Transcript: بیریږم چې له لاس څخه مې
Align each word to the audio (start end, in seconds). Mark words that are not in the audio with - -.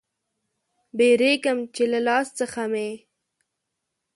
بیریږم 0.97 1.59
چې 1.75 1.83
له 1.91 1.99
لاس 2.07 2.27
څخه 2.39 2.61
مې 2.71 2.89